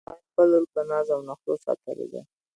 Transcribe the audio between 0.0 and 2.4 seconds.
هغې خپله لور په ناز او نخروساتلی ده